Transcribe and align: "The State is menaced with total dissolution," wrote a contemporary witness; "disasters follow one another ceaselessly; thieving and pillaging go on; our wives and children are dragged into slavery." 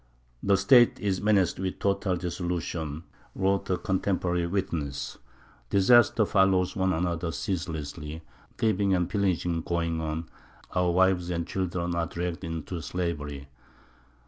"The 0.41 0.57
State 0.57 0.99
is 0.99 1.21
menaced 1.21 1.59
with 1.59 1.77
total 1.77 2.15
dissolution," 2.15 3.03
wrote 3.35 3.69
a 3.69 3.77
contemporary 3.77 4.47
witness; 4.47 5.19
"disasters 5.69 6.27
follow 6.31 6.65
one 6.73 6.91
another 6.91 7.31
ceaselessly; 7.31 8.23
thieving 8.57 8.95
and 8.95 9.07
pillaging 9.07 9.61
go 9.61 9.75
on; 9.75 10.27
our 10.71 10.89
wives 10.89 11.29
and 11.29 11.45
children 11.45 11.93
are 11.93 12.07
dragged 12.07 12.43
into 12.43 12.81
slavery." 12.81 13.47